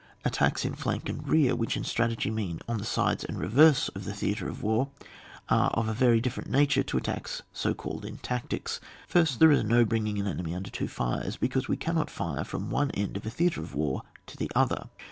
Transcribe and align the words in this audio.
Attacks 0.25 0.65
in 0.65 0.73
flank 0.73 1.09
and 1.09 1.27
rear, 1.27 1.55
which 1.55 1.77
in 1.77 1.83
strategy 1.83 2.31
mfcn 2.31 2.59
on 2.67 2.79
the 2.79 2.85
sides 2.85 3.23
and 3.23 3.37
reverse 3.37 3.87
«f 3.95 4.01
the 4.03 4.15
theatre 4.15 4.49
of 4.49 4.63
war, 4.63 4.89
are 5.47 5.69
of 5.75 5.87
a 5.87 5.93
very 5.93 6.19
different 6.19 6.49
nafure 6.49 6.83
to 6.87 6.97
attacks 6.97 7.43
so 7.53 7.75
caUed 7.75 8.03
in 8.03 8.17
tactics. 8.17 8.81
1st. 9.13 9.37
There 9.37 9.51
is 9.51 9.63
no 9.63 9.85
bringing 9.85 10.15
the 10.23 10.27
enemy 10.31 10.55
under 10.55 10.71
two 10.71 10.87
fires, 10.87 11.37
because 11.37 11.67
we 11.67 11.77
cannot 11.77 12.09
fire 12.09 12.43
from 12.43 12.71
one 12.71 12.89
end 12.95 13.15
of 13.15 13.27
a 13.27 13.29
theatre 13.29 13.61
of 13.61 13.75
wax 13.75 14.07
to 14.25 14.37
the 14.37 14.49
other. 14.55 14.89